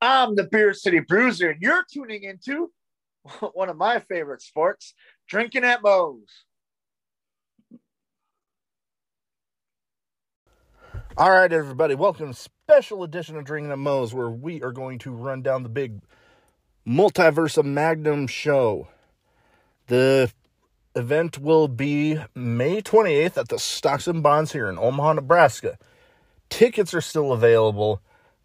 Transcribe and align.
I'm 0.00 0.34
the 0.34 0.44
Beer 0.44 0.74
City 0.74 1.00
Bruiser, 1.00 1.50
and 1.50 1.62
you're 1.62 1.84
tuning 1.90 2.22
into 2.24 2.70
one 3.54 3.68
of 3.70 3.76
my 3.76 4.00
favorite 4.00 4.42
sports, 4.42 4.94
drinking 5.28 5.64
at 5.64 5.82
Mo's. 5.82 6.44
All 11.16 11.30
right, 11.30 11.50
everybody, 11.50 11.94
welcome 11.94 12.34
to 12.34 12.38
special 12.38 13.02
edition 13.02 13.36
of 13.36 13.44
Drinking 13.44 13.72
at 13.72 13.78
Mo's, 13.78 14.12
where 14.12 14.28
we 14.28 14.62
are 14.62 14.70
going 14.72 14.98
to 14.98 15.10
run 15.10 15.40
down 15.40 15.62
the 15.62 15.70
big 15.70 16.02
Multiverse 16.86 17.64
Magnum 17.64 18.26
show. 18.26 18.88
The 19.86 20.30
event 20.94 21.38
will 21.38 21.68
be 21.68 22.20
May 22.34 22.82
28th 22.82 23.38
at 23.38 23.48
the 23.48 23.58
Stocks 23.58 24.06
and 24.06 24.22
Bonds 24.22 24.52
here 24.52 24.68
in 24.68 24.78
Omaha, 24.78 25.14
Nebraska. 25.14 25.78
Tickets 26.50 26.92
are 26.92 27.00
still 27.00 27.32
available. 27.32 28.02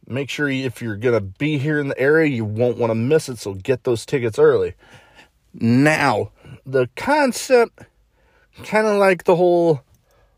Make 0.07 0.29
sure 0.29 0.49
if 0.49 0.81
you're 0.81 0.97
going 0.97 1.13
to 1.13 1.21
be 1.21 1.57
here 1.57 1.79
in 1.79 1.87
the 1.87 1.99
area, 1.99 2.27
you 2.27 2.43
won't 2.43 2.77
want 2.77 2.91
to 2.91 2.95
miss 2.95 3.29
it, 3.29 3.37
so 3.37 3.53
get 3.53 3.83
those 3.83 4.05
tickets 4.05 4.39
early. 4.39 4.73
Now, 5.53 6.31
the 6.65 6.89
concept, 6.95 7.85
kind 8.63 8.87
of 8.87 8.97
like 8.97 9.25
the 9.25 9.35
whole 9.35 9.83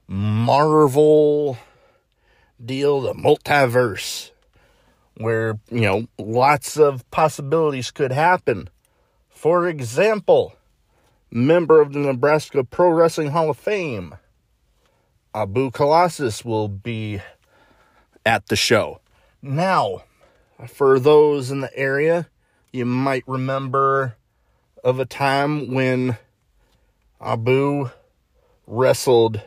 Marvel 0.08 1.58
deal, 2.64 3.02
the 3.02 3.14
multiverse, 3.14 4.32
where, 5.18 5.60
you 5.70 5.82
know, 5.82 6.08
lots 6.18 6.78
of 6.78 7.10
possibilities 7.12 7.92
could 7.92 8.12
happen. 8.12 8.70
For 9.30 9.68
example, 9.68 10.54
member 11.32 11.82
of 11.82 11.94
the 11.94 12.00
Nebraska 12.00 12.64
Pro 12.64 12.90
Wrestling 12.90 13.32
Hall 13.32 13.50
of 13.50 13.58
Fame, 13.58 14.16
Abu 15.34 15.72
Colossus 15.72 16.44
will 16.46 16.68
be 16.68 17.22
at 18.26 18.48
the 18.48 18.56
show. 18.56 19.00
Now, 19.46 20.04
for 20.70 21.02
those 21.02 21.52
in 21.52 21.60
the 21.60 21.78
area, 21.78 22.30
you 22.72 22.86
might 22.86 23.26
remember 23.28 24.16
of 24.86 25.02
a 25.02 25.06
time 25.06 25.74
when 25.74 26.18
Abu 27.20 27.90
wrestled 28.66 29.42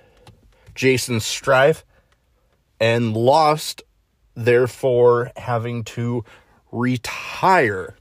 Jason 0.74 1.18
Strife 1.20 1.82
and 2.78 3.16
lost, 3.16 3.84
therefore 4.34 5.32
having 5.34 5.82
to 5.84 6.24
retire. 6.70 7.96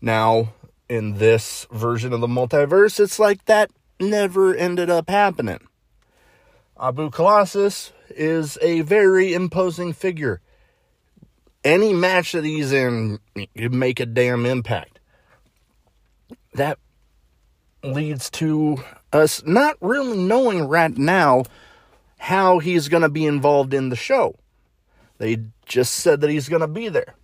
Now, 0.00 0.54
in 0.88 1.18
this 1.18 1.66
version 1.70 2.14
of 2.14 2.22
the 2.22 2.26
multiverse, 2.26 2.98
it's 2.98 3.18
like 3.18 3.44
that 3.44 3.70
never 4.00 4.54
ended 4.54 4.88
up 4.88 5.10
happening. 5.10 5.60
Abu 6.80 7.10
Colossus 7.10 7.92
is 8.08 8.56
a 8.62 8.80
very 8.80 9.34
imposing 9.34 9.92
figure. 9.92 10.40
Any 11.64 11.92
match 11.92 12.32
that 12.32 12.44
he's 12.44 12.72
in, 12.72 13.18
you 13.54 13.70
make 13.70 14.00
a 14.00 14.06
damn 14.06 14.46
impact. 14.46 14.98
That 16.54 16.78
leads 17.84 18.30
to 18.30 18.82
us 19.12 19.44
not 19.44 19.76
really 19.80 20.16
knowing 20.16 20.66
right 20.68 20.96
now 20.96 21.44
how 22.18 22.58
he's 22.58 22.88
going 22.88 23.02
to 23.02 23.08
be 23.08 23.26
involved 23.26 23.74
in 23.74 23.88
the 23.88 23.96
show. 23.96 24.36
They 25.18 25.38
just 25.66 25.94
said 25.94 26.20
that 26.20 26.30
he's 26.30 26.48
going 26.48 26.60
to 26.60 26.68
be 26.68 26.88
there. 26.88 27.14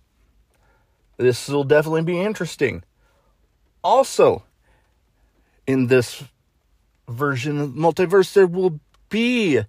This 1.17 1.49
will 1.49 1.65
definitely 1.65 2.03
be 2.03 2.19
interesting. 2.19 2.83
Also, 3.83 4.43
in 5.67 5.87
this 5.87 6.23
version 7.07 7.59
of 7.59 7.71
multiverse, 7.71 8.33
there 8.33 8.47
will 8.47 8.79
be 9.09 9.59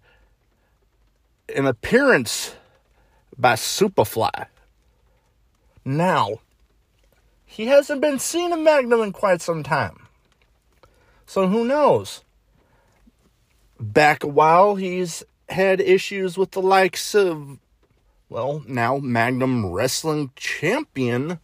an 1.54 1.66
appearance 1.66 2.54
by 3.36 3.54
Superfly. 3.54 4.46
Now, 5.84 6.40
he 7.44 7.66
hasn't 7.66 8.00
been 8.00 8.18
seen 8.18 8.52
in 8.52 8.62
Magnum 8.62 9.00
in 9.00 9.12
quite 9.12 9.40
some 9.40 9.62
time. 9.62 10.06
So 11.26 11.48
who 11.48 11.64
knows? 11.64 12.22
Back 13.78 14.22
a 14.22 14.28
while, 14.28 14.76
he's 14.76 15.22
had 15.48 15.80
issues 15.80 16.36
with 16.36 16.52
the 16.52 16.62
likes 16.62 17.14
of, 17.14 17.58
well, 18.28 18.62
now 18.66 18.98
Magnum 18.98 19.66
Wrestling 19.66 20.30
Champion 20.36 21.40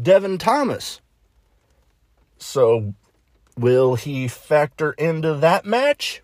Devin 0.00 0.38
Thomas. 0.38 1.00
So, 2.38 2.94
will 3.56 3.94
he 3.94 4.28
factor 4.28 4.92
into 4.92 5.34
that 5.34 5.64
match? 5.64 6.22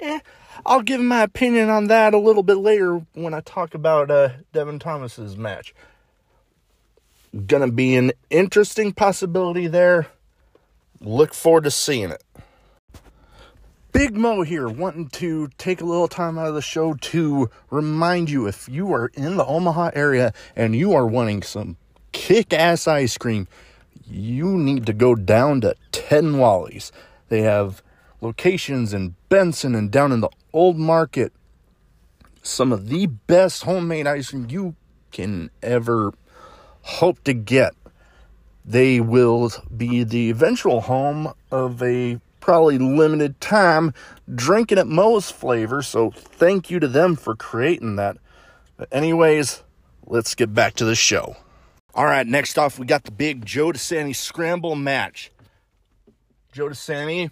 Eh, 0.00 0.20
I'll 0.64 0.82
give 0.82 1.00
my 1.00 1.22
opinion 1.22 1.68
on 1.68 1.86
that 1.88 2.14
a 2.14 2.18
little 2.18 2.42
bit 2.42 2.56
later 2.56 3.04
when 3.12 3.34
I 3.34 3.40
talk 3.40 3.74
about 3.74 4.10
uh, 4.10 4.30
Devin 4.52 4.78
Thomas's 4.78 5.36
match. 5.36 5.74
Gonna 7.34 7.70
be 7.70 7.96
an 7.96 8.12
interesting 8.30 8.92
possibility 8.92 9.66
there. 9.66 10.06
Look 11.00 11.34
forward 11.34 11.64
to 11.64 11.70
seeing 11.70 12.10
it. 12.10 12.22
Big 13.90 14.16
Mo 14.16 14.42
here, 14.42 14.68
wanting 14.68 15.08
to 15.10 15.48
take 15.58 15.80
a 15.80 15.84
little 15.84 16.08
time 16.08 16.38
out 16.38 16.46
of 16.46 16.54
the 16.54 16.62
show 16.62 16.94
to 16.94 17.50
remind 17.70 18.30
you 18.30 18.46
if 18.46 18.68
you 18.68 18.92
are 18.92 19.10
in 19.14 19.36
the 19.36 19.44
Omaha 19.44 19.90
area 19.94 20.32
and 20.54 20.76
you 20.76 20.94
are 20.94 21.06
wanting 21.06 21.42
some 21.42 21.76
kick 22.12 22.52
ass 22.52 22.86
ice 22.86 23.18
cream, 23.18 23.48
you 24.06 24.56
need 24.56 24.86
to 24.86 24.92
go 24.92 25.14
down 25.14 25.60
to 25.60 25.74
Ted 25.92 26.24
& 26.32 26.32
Wally's. 26.32 26.92
They 27.28 27.42
have 27.42 27.82
locations 28.20 28.92
in 28.92 29.14
Benson 29.28 29.74
and 29.74 29.90
down 29.90 30.12
in 30.12 30.20
the 30.20 30.30
Old 30.52 30.76
Market. 30.76 31.32
Some 32.42 32.72
of 32.72 32.88
the 32.88 33.06
best 33.06 33.64
homemade 33.64 34.06
ice 34.06 34.30
cream 34.30 34.46
you 34.48 34.76
can 35.10 35.50
ever 35.62 36.12
hope 36.84 37.24
to 37.24 37.32
get. 37.32 37.74
They 38.64 39.00
will 39.00 39.50
be 39.74 40.04
the 40.04 40.30
eventual 40.30 40.82
home 40.82 41.32
of 41.50 41.82
a 41.82 42.20
probably 42.40 42.78
limited 42.78 43.40
time 43.40 43.94
drinking 44.34 44.78
at 44.78 44.86
Mo's 44.86 45.30
flavor. 45.30 45.82
So 45.82 46.10
thank 46.10 46.70
you 46.70 46.78
to 46.80 46.88
them 46.88 47.16
for 47.16 47.34
creating 47.34 47.96
that. 47.96 48.18
But 48.76 48.88
anyways, 48.92 49.62
let's 50.06 50.34
get 50.34 50.52
back 50.54 50.74
to 50.74 50.84
the 50.84 50.94
show. 50.94 51.36
All 51.94 52.04
right, 52.04 52.26
next 52.26 52.58
off, 52.58 52.78
we 52.78 52.86
got 52.86 53.04
the 53.04 53.12
big 53.12 53.46
Joe 53.46 53.72
DeSanti 53.72 54.14
scramble 54.14 54.74
match. 54.74 55.30
Joe 56.52 56.68
DeSanti, 56.68 57.30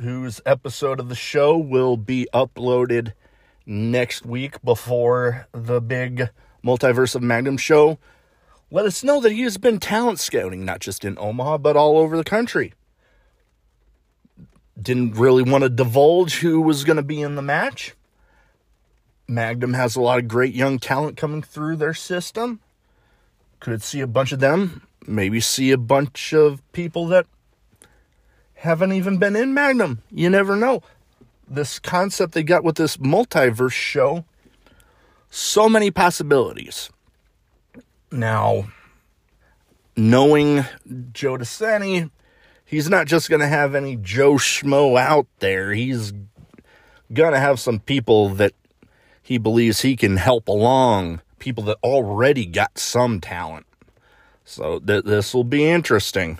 whose 0.00 0.40
episode 0.44 0.98
of 0.98 1.08
the 1.08 1.14
show 1.14 1.56
will 1.56 1.96
be 1.96 2.26
uploaded 2.34 3.12
next 3.66 4.26
week 4.26 4.60
before 4.62 5.46
the 5.52 5.80
big 5.80 6.30
Multiverse 6.64 7.14
of 7.14 7.22
Magnum 7.22 7.56
show, 7.56 7.98
let 8.70 8.86
us 8.86 9.04
know 9.04 9.20
that 9.20 9.32
he 9.32 9.42
has 9.42 9.58
been 9.58 9.78
talent 9.78 10.18
scouting, 10.18 10.64
not 10.64 10.80
just 10.80 11.04
in 11.04 11.18
Omaha, 11.18 11.58
but 11.58 11.76
all 11.76 11.98
over 11.98 12.16
the 12.16 12.24
country 12.24 12.74
didn't 14.80 15.12
really 15.12 15.42
want 15.42 15.62
to 15.62 15.70
divulge 15.70 16.38
who 16.38 16.60
was 16.60 16.84
going 16.84 16.96
to 16.96 17.02
be 17.02 17.20
in 17.20 17.34
the 17.36 17.42
match. 17.42 17.94
Magnum 19.26 19.74
has 19.74 19.96
a 19.96 20.00
lot 20.00 20.18
of 20.18 20.28
great 20.28 20.54
young 20.54 20.78
talent 20.78 21.16
coming 21.16 21.42
through 21.42 21.76
their 21.76 21.94
system. 21.94 22.60
Could 23.60 23.82
see 23.82 24.00
a 24.00 24.06
bunch 24.06 24.32
of 24.32 24.40
them, 24.40 24.86
maybe 25.06 25.40
see 25.40 25.70
a 25.70 25.78
bunch 25.78 26.34
of 26.34 26.60
people 26.72 27.06
that 27.06 27.26
haven't 28.54 28.92
even 28.92 29.18
been 29.18 29.36
in 29.36 29.54
Magnum. 29.54 30.02
You 30.10 30.28
never 30.28 30.56
know. 30.56 30.82
This 31.48 31.78
concept 31.78 32.32
they 32.32 32.42
got 32.42 32.64
with 32.64 32.76
this 32.76 32.96
multiverse 32.96 33.72
show, 33.72 34.24
so 35.30 35.68
many 35.68 35.90
possibilities. 35.90 36.90
Now, 38.14 38.68
knowing 39.96 40.64
Joe 41.12 41.36
DeSanti, 41.36 42.12
he's 42.64 42.88
not 42.88 43.08
just 43.08 43.28
going 43.28 43.40
to 43.40 43.48
have 43.48 43.74
any 43.74 43.96
Joe 43.96 44.34
Schmo 44.34 44.96
out 44.96 45.26
there. 45.40 45.72
He's 45.72 46.12
going 47.12 47.32
to 47.32 47.40
have 47.40 47.58
some 47.58 47.80
people 47.80 48.28
that 48.30 48.52
he 49.20 49.36
believes 49.36 49.80
he 49.80 49.96
can 49.96 50.16
help 50.16 50.46
along, 50.46 51.22
people 51.40 51.64
that 51.64 51.78
already 51.82 52.46
got 52.46 52.78
some 52.78 53.20
talent. 53.20 53.66
So 54.44 54.78
th- 54.78 55.02
this 55.02 55.34
will 55.34 55.42
be 55.42 55.64
interesting. 55.64 56.38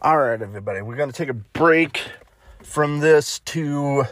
All 0.00 0.16
right, 0.16 0.40
everybody, 0.40 0.80
we're 0.80 0.96
going 0.96 1.10
to 1.10 1.16
take 1.16 1.28
a 1.28 1.34
break 1.34 2.00
from 2.62 3.00
this 3.00 3.40
to 3.40 4.04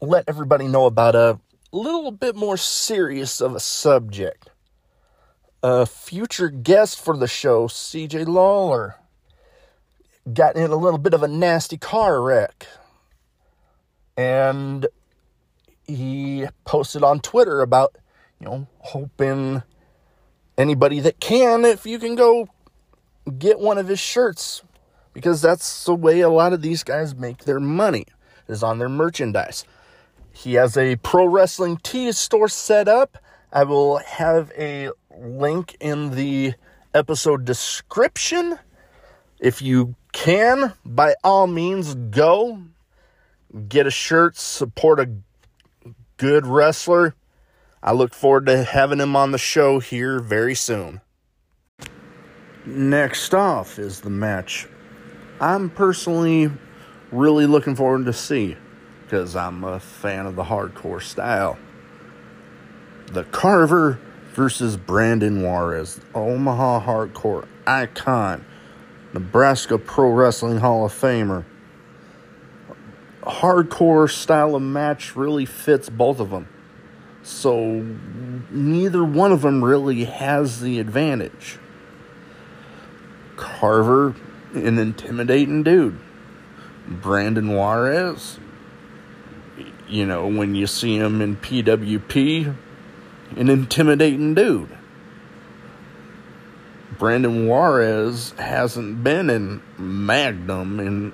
let 0.00 0.24
everybody 0.26 0.66
know 0.66 0.86
about 0.86 1.14
a 1.14 1.38
little 1.76 2.10
bit 2.10 2.36
more 2.36 2.56
serious 2.56 3.40
of 3.40 3.54
a 3.54 3.60
subject 3.60 4.50
a 5.62 5.86
future 5.86 6.48
guest 6.48 7.00
for 7.00 7.16
the 7.16 7.28
show, 7.28 7.66
CJ 7.66 8.26
Lawler, 8.26 8.96
got 10.32 10.56
in 10.56 10.70
a 10.70 10.76
little 10.76 10.98
bit 10.98 11.14
of 11.14 11.22
a 11.22 11.28
nasty 11.28 11.76
car 11.76 12.22
wreck. 12.22 12.66
And 14.16 14.86
he 15.86 16.46
posted 16.64 17.02
on 17.02 17.20
Twitter 17.20 17.60
about, 17.60 17.96
you 18.38 18.46
know, 18.46 18.66
hoping 18.78 19.62
anybody 20.56 21.00
that 21.00 21.20
can, 21.20 21.64
if 21.64 21.86
you 21.86 21.98
can 21.98 22.14
go 22.14 22.48
get 23.38 23.58
one 23.58 23.78
of 23.78 23.88
his 23.88 24.00
shirts, 24.00 24.62
because 25.12 25.42
that's 25.42 25.84
the 25.84 25.94
way 25.94 26.20
a 26.20 26.28
lot 26.28 26.52
of 26.52 26.62
these 26.62 26.82
guys 26.82 27.14
make 27.14 27.44
their 27.44 27.60
money, 27.60 28.06
is 28.48 28.62
on 28.62 28.78
their 28.78 28.88
merchandise. 28.88 29.64
He 30.32 30.54
has 30.54 30.76
a 30.76 30.96
pro 30.96 31.26
wrestling 31.26 31.76
tee 31.78 32.12
store 32.12 32.48
set 32.48 32.88
up 32.88 33.18
I 33.52 33.64
will 33.64 33.98
have 33.98 34.52
a 34.56 34.90
link 35.18 35.76
in 35.80 36.12
the 36.14 36.54
episode 36.94 37.44
description. 37.44 38.58
If 39.40 39.60
you 39.60 39.96
can, 40.12 40.74
by 40.84 41.16
all 41.24 41.48
means, 41.48 41.94
go 41.94 42.62
get 43.68 43.88
a 43.88 43.90
shirt, 43.90 44.36
support 44.36 45.00
a 45.00 45.10
good 46.16 46.46
wrestler. 46.46 47.16
I 47.82 47.92
look 47.92 48.14
forward 48.14 48.46
to 48.46 48.62
having 48.62 49.00
him 49.00 49.16
on 49.16 49.32
the 49.32 49.38
show 49.38 49.80
here 49.80 50.20
very 50.20 50.54
soon. 50.54 51.00
Next 52.64 53.34
off 53.34 53.80
is 53.80 54.02
the 54.02 54.10
match 54.10 54.68
I'm 55.40 55.70
personally 55.70 56.52
really 57.10 57.46
looking 57.46 57.74
forward 57.74 58.04
to 58.04 58.12
see 58.12 58.56
because 59.10 59.34
I'm 59.34 59.64
a 59.64 59.80
fan 59.80 60.24
of 60.26 60.36
the 60.36 60.44
hardcore 60.44 61.02
style. 61.02 61.58
The 63.06 63.24
Carver 63.24 63.98
versus 64.34 64.76
Brandon 64.76 65.42
Juarez, 65.42 66.00
Omaha 66.14 66.86
hardcore 66.86 67.48
icon, 67.66 68.44
Nebraska 69.12 69.78
Pro 69.78 70.10
Wrestling 70.10 70.58
Hall 70.58 70.84
of 70.84 70.92
Famer. 70.92 71.44
Hardcore 73.22 74.08
style 74.08 74.54
of 74.54 74.62
match 74.62 75.16
really 75.16 75.44
fits 75.44 75.88
both 75.88 76.20
of 76.20 76.30
them. 76.30 76.46
So 77.24 77.84
neither 78.48 79.02
one 79.02 79.32
of 79.32 79.42
them 79.42 79.64
really 79.64 80.04
has 80.04 80.60
the 80.60 80.78
advantage. 80.78 81.58
Carver, 83.34 84.14
an 84.54 84.78
intimidating 84.78 85.64
dude. 85.64 85.98
Brandon 86.86 87.52
Juarez, 87.52 88.38
you 89.90 90.06
know, 90.06 90.26
when 90.26 90.54
you 90.54 90.66
see 90.66 90.96
him 90.96 91.20
in 91.20 91.36
PWP, 91.36 92.54
an 93.36 93.48
intimidating 93.48 94.34
dude. 94.34 94.76
Brandon 96.98 97.46
Juarez 97.46 98.32
hasn't 98.38 99.02
been 99.02 99.30
in 99.30 99.62
Magnum 99.78 100.80
in 100.80 101.12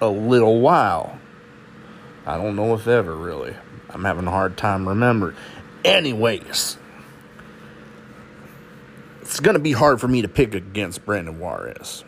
a 0.00 0.08
little 0.08 0.60
while. 0.60 1.18
I 2.26 2.36
don't 2.36 2.56
know 2.56 2.74
if 2.74 2.86
ever 2.88 3.14
really. 3.14 3.54
I'm 3.90 4.04
having 4.04 4.26
a 4.26 4.30
hard 4.30 4.56
time 4.56 4.88
remembering. 4.88 5.36
Anyways, 5.84 6.76
it's 9.20 9.40
going 9.40 9.54
to 9.54 9.60
be 9.60 9.72
hard 9.72 10.00
for 10.00 10.08
me 10.08 10.22
to 10.22 10.28
pick 10.28 10.54
against 10.54 11.04
Brandon 11.04 11.38
Juarez. 11.38 12.04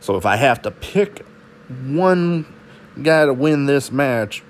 So 0.00 0.16
if 0.16 0.26
I 0.26 0.36
have 0.36 0.62
to 0.62 0.70
pick 0.70 1.24
one 1.68 2.46
guy 3.02 3.24
to 3.24 3.32
win 3.32 3.66
this 3.66 3.90
match, 3.90 4.42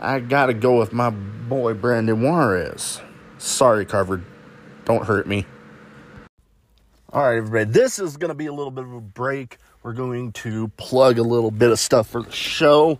I 0.00 0.20
got 0.20 0.46
to 0.46 0.54
go 0.54 0.78
with 0.78 0.92
my 0.92 1.10
boy 1.10 1.74
Brandon 1.74 2.20
Juarez. 2.20 3.00
Sorry, 3.38 3.84
Carver. 3.86 4.22
Don't 4.84 5.04
hurt 5.06 5.26
me. 5.26 5.46
All 7.12 7.22
right, 7.22 7.36
everybody. 7.38 7.64
This 7.64 7.98
is 7.98 8.16
to 8.28 8.34
be 8.34 8.46
a 8.46 8.52
little 8.52 8.70
bit 8.70 8.84
of 8.84 8.92
a 8.92 9.00
break. 9.00 9.58
We're 9.82 9.94
going 9.94 10.32
to 10.32 10.68
plug 10.76 11.18
a 11.18 11.22
little 11.22 11.50
bit 11.50 11.70
of 11.70 11.78
stuff 11.78 12.08
for 12.08 12.22
the 12.22 12.32
show. 12.32 12.98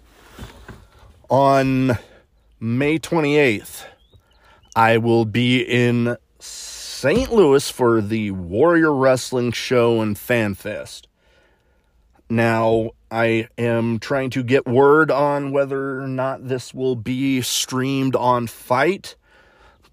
On 1.28 1.98
May 2.60 2.98
28th, 2.98 3.84
I 4.74 4.98
will 4.98 5.24
be 5.24 5.60
in 5.60 6.16
St. 6.38 7.30
Louis 7.30 7.68
for 7.70 8.00
the 8.00 8.30
Warrior 8.30 8.94
Wrestling 8.94 9.52
Show 9.52 10.00
and 10.00 10.16
Fan 10.16 10.54
Fest. 10.54 11.05
Now, 12.28 12.90
I 13.10 13.48
am 13.56 14.00
trying 14.00 14.30
to 14.30 14.42
get 14.42 14.66
word 14.66 15.10
on 15.10 15.52
whether 15.52 16.00
or 16.00 16.08
not 16.08 16.48
this 16.48 16.74
will 16.74 16.96
be 16.96 17.40
streamed 17.40 18.16
on 18.16 18.48
FITE, 18.48 19.14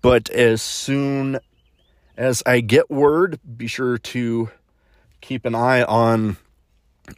but 0.01 0.29
as 0.31 0.61
soon 0.61 1.39
as 2.17 2.41
I 2.45 2.61
get 2.61 2.89
word, 2.89 3.39
be 3.57 3.67
sure 3.67 3.97
to 3.97 4.49
keep 5.21 5.45
an 5.45 5.53
eye 5.53 5.83
on 5.83 6.37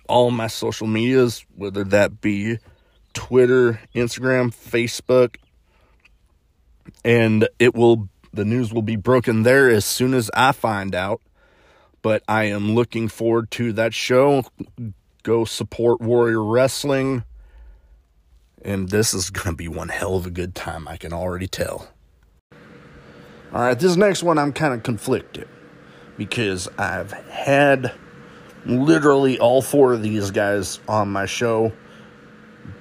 all 0.10 0.32
my 0.32 0.48
social 0.48 0.88
medias, 0.88 1.46
whether 1.56 1.84
that 1.86 2.20
be 2.20 2.60
Twitter, 3.14 3.80
Instagram, 3.96 4.54
Facebook, 4.54 5.38
and 7.04 7.48
it 7.58 7.74
will 7.74 8.10
the 8.34 8.46
news 8.46 8.74
will 8.74 8.82
be 8.82 8.98
broken 8.98 9.44
there 9.44 9.70
as 9.70 9.86
soon 9.86 10.14
as 10.14 10.30
I 10.34 10.52
find 10.52 10.94
out. 10.94 11.22
But 12.02 12.22
I 12.28 12.44
am 12.46 12.76
looking 12.76 13.08
forward 13.08 13.50
to 13.52 13.72
that 13.74 13.94
show. 13.94 14.44
Go 15.26 15.44
support 15.44 16.02
Warrior 16.02 16.44
Wrestling. 16.44 17.24
And 18.64 18.90
this 18.90 19.12
is 19.12 19.32
going 19.32 19.54
to 19.54 19.58
be 19.58 19.68
one 19.68 19.90
hell 19.90 20.16
of 20.16 20.28
a 20.28 20.30
good 20.30 20.54
time, 20.54 20.88
I 20.88 20.98
can 20.98 21.14
already 21.14 21.48
tell. 21.48 21.88
All 23.52 23.62
right, 23.62 23.78
this 23.78 23.96
next 23.96 24.22
one 24.22 24.38
I'm 24.38 24.54
kind 24.54 24.76
of 24.76 24.84
conflicted 24.84 25.48
because 26.16 26.68
I've 26.78 27.12
had 27.12 27.92
literally 28.68 29.40
all 29.40 29.64
four 29.64 29.94
of 29.94 30.04
these 30.04 30.30
guys 30.30 30.80
on 30.88 31.10
my 31.10 31.26
show 31.26 31.74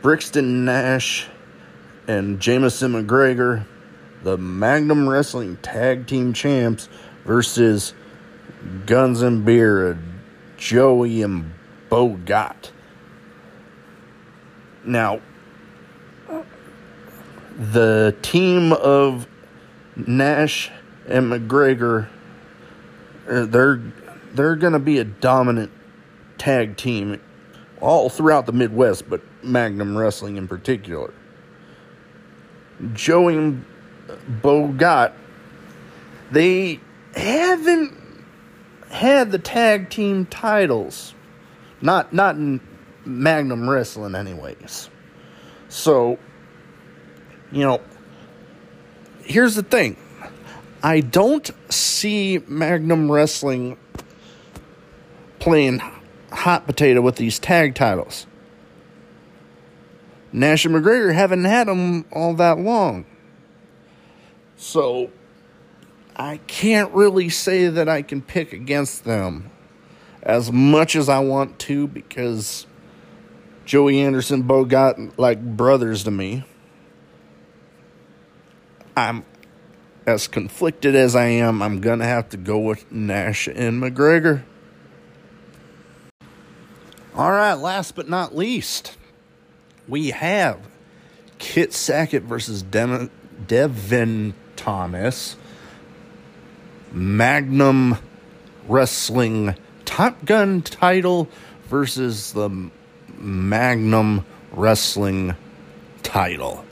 Brixton 0.02 0.66
Nash 0.66 1.26
and 2.06 2.40
Jameson 2.40 2.92
McGregor 2.92 3.64
the 4.22 4.36
Magnum 4.36 5.08
Wrestling 5.08 5.56
Tag 5.62 6.06
Team 6.06 6.34
Champs 6.34 6.90
versus 7.24 7.94
Guns 8.84 9.22
and 9.22 9.46
Beer, 9.46 9.98
Joey 10.58 11.22
and 11.22 11.50
Bogat. 11.94 12.72
Now, 14.84 15.20
the 17.56 18.16
team 18.20 18.72
of 18.72 19.28
Nash 19.94 20.72
and 21.06 21.30
McGregor, 21.30 22.08
uh, 23.30 23.46
they're 23.46 23.80
they're 24.32 24.56
going 24.56 24.72
to 24.72 24.80
be 24.80 24.98
a 24.98 25.04
dominant 25.04 25.70
tag 26.36 26.76
team 26.76 27.20
all 27.80 28.08
throughout 28.08 28.46
the 28.46 28.52
Midwest, 28.52 29.08
but 29.08 29.22
Magnum 29.44 29.96
Wrestling 29.96 30.36
in 30.36 30.48
particular. 30.48 31.14
Joey 32.92 33.56
Bogat, 34.42 35.12
they 36.32 36.80
haven't 37.14 37.96
had 38.90 39.30
the 39.30 39.38
tag 39.38 39.90
team 39.90 40.26
titles. 40.26 41.14
Not 41.84 42.14
not 42.14 42.36
in 42.36 42.62
Magnum 43.04 43.68
Wrestling 43.68 44.14
anyways. 44.14 44.88
So, 45.68 46.18
you 47.52 47.62
know, 47.62 47.82
here's 49.22 49.54
the 49.54 49.62
thing. 49.62 49.98
I 50.82 51.00
don't 51.00 51.50
see 51.70 52.40
Magnum 52.48 53.12
Wrestling 53.12 53.76
playing 55.40 55.82
hot 56.32 56.66
potato 56.66 57.02
with 57.02 57.16
these 57.16 57.38
tag 57.38 57.74
titles. 57.74 58.26
Nash 60.32 60.64
and 60.64 60.74
McGregor 60.74 61.14
haven't 61.14 61.44
had 61.44 61.68
them 61.68 62.06
all 62.10 62.32
that 62.34 62.58
long. 62.58 63.04
So 64.56 65.10
I 66.16 66.38
can't 66.46 66.90
really 66.94 67.28
say 67.28 67.68
that 67.68 67.90
I 67.90 68.00
can 68.00 68.22
pick 68.22 68.54
against 68.54 69.04
them 69.04 69.50
as 70.24 70.50
much 70.50 70.96
as 70.96 71.08
I 71.08 71.20
want 71.20 71.58
to 71.60 71.86
because 71.86 72.66
Joey 73.64 74.00
Anderson, 74.00 74.42
Bogat 74.44 75.18
like 75.18 75.56
brothers 75.56 76.04
to 76.04 76.10
me. 76.10 76.44
I'm 78.96 79.24
as 80.06 80.28
conflicted 80.28 80.94
as 80.94 81.16
I 81.16 81.26
am, 81.26 81.62
I'm 81.62 81.80
going 81.80 81.98
to 81.98 82.04
have 82.04 82.28
to 82.30 82.36
go 82.36 82.58
with 82.58 82.90
Nash 82.92 83.46
and 83.46 83.82
McGregor. 83.82 84.42
All 87.14 87.30
right, 87.30 87.54
last 87.54 87.94
but 87.94 88.08
not 88.08 88.36
least, 88.36 88.96
we 89.88 90.10
have 90.10 90.60
Kit 91.38 91.72
Sackett 91.72 92.24
versus 92.24 92.62
Devin 92.62 94.34
Thomas, 94.56 95.36
Magnum 96.92 97.98
Wrestling 98.68 99.54
Top 99.94 100.24
Gun 100.24 100.60
title 100.60 101.28
versus 101.68 102.32
the 102.32 102.50
Magnum 103.16 104.26
Wrestling 104.50 105.36
title. 106.02 106.64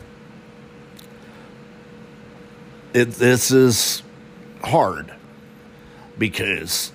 It, 2.93 3.13
this 3.13 3.53
is 3.53 4.03
hard 4.65 5.15
because 6.19 6.91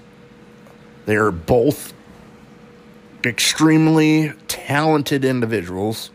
they 1.06 1.16
are 1.16 1.32
both 1.32 1.94
extremely 3.24 4.34
talented 4.50 5.24
individuals. 5.24 6.12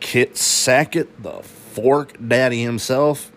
Kit 0.00 0.36
Sackett, 0.36 1.22
the 1.22 1.44
Fork 1.44 2.16
Daddy 2.26 2.64
himself, 2.64 3.30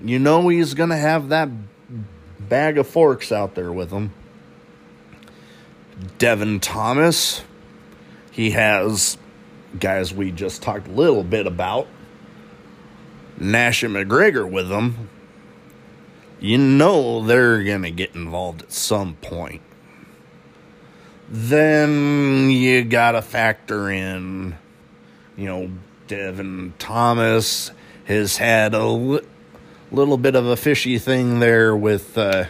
you 0.00 0.20
know 0.20 0.46
he's 0.46 0.74
going 0.74 0.90
to 0.90 0.96
have 0.96 1.30
that 1.30 1.48
bag 2.38 2.78
of 2.78 2.86
forks 2.86 3.32
out 3.32 3.56
there 3.56 3.72
with 3.72 3.90
him. 3.90 4.12
Devin 6.18 6.60
Thomas, 6.60 7.42
he 8.30 8.50
has 8.50 9.16
guys 9.78 10.12
we 10.12 10.30
just 10.30 10.62
talked 10.62 10.88
a 10.88 10.92
little 10.92 11.24
bit 11.24 11.46
about. 11.46 11.88
Nash 13.38 13.82
and 13.82 13.94
McGregor 13.94 14.50
with 14.50 14.68
them, 14.68 15.10
you 16.40 16.56
know 16.58 17.22
they're 17.22 17.62
going 17.62 17.82
to 17.82 17.90
get 17.90 18.14
involved 18.14 18.62
at 18.62 18.72
some 18.72 19.14
point. 19.16 19.62
Then 21.28 22.50
you 22.50 22.84
got 22.84 23.12
to 23.12 23.22
factor 23.22 23.90
in, 23.90 24.56
you 25.36 25.46
know, 25.46 25.70
Devin 26.06 26.74
Thomas 26.78 27.72
has 28.04 28.36
had 28.36 28.74
a 28.74 28.86
li- 28.86 29.26
little 29.90 30.16
bit 30.16 30.36
of 30.36 30.46
a 30.46 30.56
fishy 30.56 30.98
thing 30.98 31.40
there 31.40 31.76
with 31.76 32.16
uh, 32.16 32.44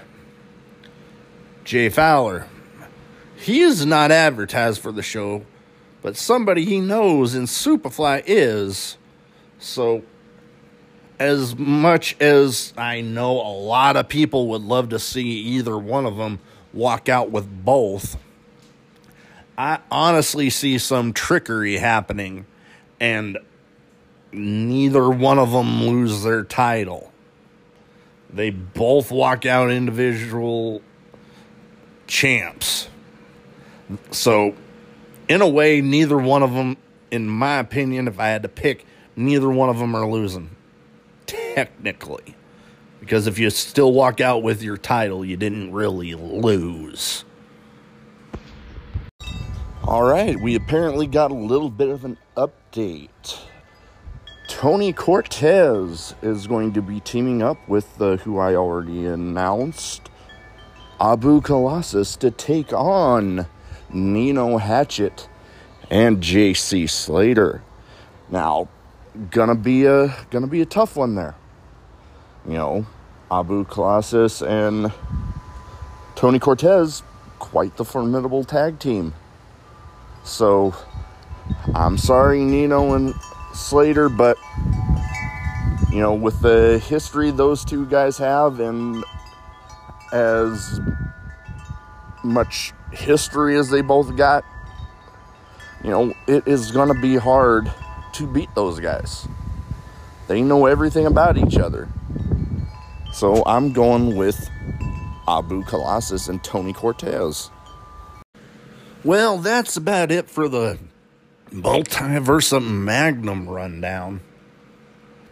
Jay 1.64 1.88
Fowler. 1.88 2.46
He 3.36 3.60
is 3.60 3.84
not 3.84 4.10
advertised 4.10 4.80
for 4.80 4.92
the 4.92 5.02
show, 5.02 5.44
but 6.02 6.16
somebody 6.16 6.64
he 6.64 6.80
knows 6.80 7.34
in 7.34 7.44
Superfly 7.44 8.22
is. 8.26 8.96
So, 9.58 10.02
as 11.18 11.56
much 11.56 12.20
as 12.20 12.72
I 12.76 13.00
know 13.00 13.32
a 13.32 13.54
lot 13.56 13.96
of 13.96 14.08
people 14.08 14.48
would 14.48 14.62
love 14.62 14.90
to 14.90 14.98
see 14.98 15.26
either 15.26 15.76
one 15.78 16.06
of 16.06 16.16
them 16.16 16.40
walk 16.72 17.08
out 17.08 17.30
with 17.30 17.64
both, 17.64 18.16
I 19.58 19.78
honestly 19.90 20.50
see 20.50 20.78
some 20.78 21.12
trickery 21.12 21.78
happening, 21.78 22.46
and 23.00 23.38
neither 24.32 25.08
one 25.08 25.38
of 25.38 25.52
them 25.52 25.82
lose 25.82 26.22
their 26.22 26.44
title. 26.44 27.12
They 28.30 28.50
both 28.50 29.10
walk 29.10 29.46
out 29.46 29.70
individual 29.70 30.82
champs. 32.06 32.88
So, 34.10 34.54
in 35.28 35.42
a 35.42 35.48
way, 35.48 35.80
neither 35.80 36.18
one 36.18 36.42
of 36.42 36.52
them, 36.52 36.76
in 37.10 37.28
my 37.28 37.58
opinion, 37.58 38.08
if 38.08 38.18
I 38.18 38.28
had 38.28 38.42
to 38.42 38.48
pick, 38.48 38.84
neither 39.14 39.48
one 39.48 39.68
of 39.68 39.78
them 39.78 39.94
are 39.94 40.06
losing. 40.06 40.50
Technically. 41.26 42.36
Because 43.00 43.26
if 43.26 43.38
you 43.38 43.50
still 43.50 43.92
walk 43.92 44.20
out 44.20 44.42
with 44.42 44.62
your 44.62 44.76
title, 44.76 45.24
you 45.24 45.36
didn't 45.36 45.72
really 45.72 46.14
lose. 46.14 47.24
All 49.84 50.02
right, 50.02 50.40
we 50.40 50.56
apparently 50.56 51.06
got 51.06 51.30
a 51.30 51.34
little 51.34 51.70
bit 51.70 51.88
of 51.88 52.04
an 52.04 52.18
update. 52.36 53.38
Tony 54.48 54.92
Cortez 54.92 56.14
is 56.22 56.46
going 56.48 56.72
to 56.72 56.82
be 56.82 56.98
teaming 57.00 57.42
up 57.42 57.68
with 57.68 57.96
the 57.98 58.16
who 58.16 58.38
I 58.38 58.56
already 58.56 59.06
announced, 59.06 60.10
Abu 61.00 61.40
Colossus, 61.40 62.16
to 62.16 62.32
take 62.32 62.72
on 62.72 63.46
Nino 63.92 64.58
Hatchet 64.58 65.28
and 65.90 66.20
JC 66.20 66.88
Slater. 66.88 67.62
Now, 68.30 68.68
gonna 69.30 69.54
be 69.54 69.84
a 69.84 70.14
gonna 70.30 70.46
be 70.46 70.60
a 70.60 70.66
tough 70.66 70.96
one 70.96 71.14
there. 71.14 71.34
You 72.46 72.54
know, 72.54 72.86
Abu 73.30 73.64
Colossus 73.64 74.42
and 74.42 74.92
Tony 76.14 76.38
Cortez, 76.38 77.02
quite 77.38 77.76
the 77.76 77.84
formidable 77.84 78.44
tag 78.44 78.78
team. 78.78 79.14
So, 80.24 80.74
I'm 81.74 81.98
sorry, 81.98 82.40
Nino 82.44 82.94
and 82.94 83.14
Slater, 83.52 84.08
but 84.08 84.36
you 85.90 86.00
know, 86.00 86.14
with 86.14 86.40
the 86.40 86.78
history 86.78 87.30
those 87.30 87.64
two 87.64 87.86
guys 87.86 88.18
have 88.18 88.60
and 88.60 89.04
as 90.12 90.80
much 92.26 92.72
history 92.92 93.56
as 93.56 93.70
they 93.70 93.80
both 93.80 94.16
got, 94.16 94.44
you 95.82 95.90
know, 95.90 96.14
it 96.26 96.46
is 96.46 96.70
going 96.72 96.88
to 96.88 97.00
be 97.00 97.16
hard 97.16 97.72
to 98.14 98.26
beat 98.26 98.54
those 98.54 98.80
guys. 98.80 99.26
They 100.28 100.42
know 100.42 100.66
everything 100.66 101.06
about 101.06 101.38
each 101.38 101.56
other. 101.56 101.88
So 103.12 103.44
I'm 103.46 103.72
going 103.72 104.16
with 104.16 104.50
Abu 105.28 105.62
Colossus 105.64 106.28
and 106.28 106.42
Tony 106.42 106.72
Cortez. 106.72 107.50
Well, 109.04 109.38
that's 109.38 109.76
about 109.76 110.10
it 110.10 110.28
for 110.28 110.48
the 110.48 110.78
Multiverse 111.50 112.60
Magnum 112.62 113.48
rundown. 113.48 114.20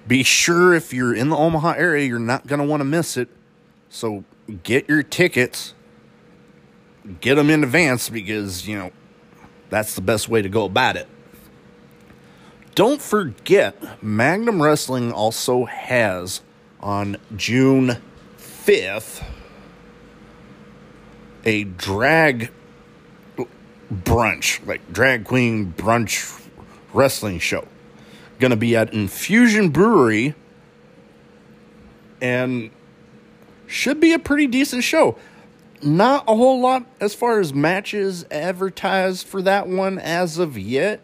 Be 0.07 0.23
sure 0.23 0.75
if 0.75 0.93
you're 0.93 1.15
in 1.15 1.31
the 1.31 1.37
Omaha 1.37 1.73
area, 1.73 2.07
you're 2.07 2.19
not 2.19 2.47
going 2.47 2.61
to 2.61 2.67
want 2.67 2.81
to 2.81 2.85
miss 2.85 3.17
it. 3.17 3.29
So 3.89 4.25
get 4.63 4.89
your 4.89 5.03
tickets, 5.03 5.75
get 7.21 7.35
them 7.35 7.51
in 7.51 7.63
advance 7.63 8.09
because, 8.09 8.67
you 8.67 8.79
know, 8.79 8.91
that's 9.71 9.95
the 9.95 10.01
best 10.01 10.29
way 10.29 10.43
to 10.43 10.49
go 10.49 10.65
about 10.65 10.97
it. 10.97 11.09
Don't 12.75 13.01
forget, 13.01 14.03
Magnum 14.03 14.61
Wrestling 14.61 15.13
also 15.13 15.65
has 15.65 16.41
on 16.81 17.17
June 17.37 17.99
5th 18.39 19.25
a 21.45 21.65
drag 21.65 22.51
brunch, 23.93 24.67
like 24.67 24.93
drag 24.93 25.25
queen 25.25 25.73
brunch 25.77 26.43
wrestling 26.93 27.39
show. 27.39 27.67
Going 28.39 28.51
to 28.51 28.57
be 28.57 28.75
at 28.77 28.93
Infusion 28.93 29.69
Brewery 29.71 30.35
and 32.21 32.71
should 33.67 34.01
be 34.01 34.13
a 34.13 34.19
pretty 34.19 34.47
decent 34.47 34.83
show. 34.83 35.17
Not 35.85 36.25
a 36.27 36.35
whole 36.35 36.61
lot 36.61 36.87
as 36.99 37.15
far 37.15 37.41
as 37.41 37.53
matches 37.53 38.25
advertised 38.31 39.27
for 39.27 39.43
that 39.43 39.69
one 39.69 39.99
as 39.99 40.39
of 40.39 40.57
yet. 40.57 41.03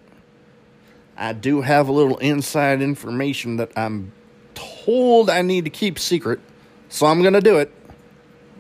I 1.18 1.34
do 1.34 1.60
have 1.60 1.88
a 1.88 1.92
little 1.92 2.16
inside 2.16 2.80
information 2.80 3.56
that 3.58 3.72
I'm 3.76 4.12
told 4.54 5.28
I 5.28 5.42
need 5.42 5.64
to 5.64 5.70
keep 5.70 5.98
secret, 5.98 6.40
so 6.88 7.04
I'm 7.04 7.20
going 7.20 7.34
to 7.34 7.42
do 7.42 7.58
it. 7.58 7.70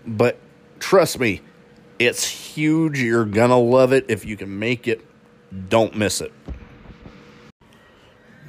But 0.06 0.38
trust 0.78 1.18
me, 1.18 1.40
it's 1.98 2.26
huge. 2.26 3.00
You're 3.00 3.24
going 3.24 3.48
to 3.48 3.56
love 3.56 3.94
it. 3.94 4.04
If 4.08 4.26
you 4.26 4.36
can 4.36 4.58
make 4.58 4.86
it, 4.86 5.02
don't 5.70 5.96
miss 5.96 6.20
it. 6.20 6.32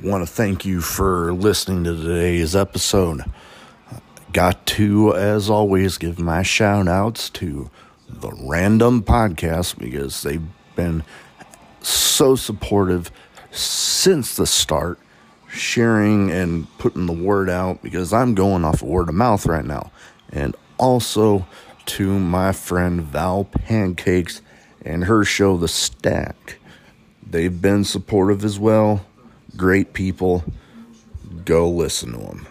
Want 0.04 0.28
to 0.28 0.32
thank 0.32 0.66
you 0.66 0.82
for 0.82 1.32
listening 1.32 1.86
to 1.86 1.96
today's 1.96 2.54
episode. 2.54 3.24
Got 4.32 4.66
to, 4.68 5.16
as 5.16 5.50
always, 5.50 5.98
give 5.98 6.20
my 6.20 6.44
shout 6.44 6.88
outs 6.88 7.30
to 7.32 7.70
the 8.08 8.32
Random 8.32 9.04
Podcast 9.04 9.78
because 9.78 10.22
they've 10.22 10.44
been 10.76 11.04
so 11.82 12.36
supportive 12.36 13.12
since 13.50 14.36
the 14.36 14.46
start, 14.46 15.00
sharing 15.50 16.32
and 16.32 16.68
putting 16.78 17.08
the 17.08 17.14
word 17.14 17.50
out 17.50 17.82
because 17.82 18.14
I'm 18.14 18.36
going 18.36 18.64
off 18.64 18.82
of 18.82 18.88
word 18.88 19.10
of 19.10 19.16
mouth 19.16 19.46
right 19.46 19.66
now. 19.66 19.92
And 20.32 20.56
also 20.78 21.46
to 21.88 22.20
my 22.20 22.52
friend 22.52 23.02
Val 23.02 23.44
Pancakes 23.44 24.42
and 24.86 25.06
her 25.06 25.26
show, 25.26 25.58
The 25.58 25.68
Stack. 25.68 26.60
They've 27.26 27.62
been 27.62 27.84
supportive 27.84 28.46
as 28.46 28.60
well. 28.60 29.06
Great 29.58 29.94
people. 29.94 30.44
Go 31.44 31.70
listen 31.70 32.12
to 32.14 32.20
them. 32.20 32.48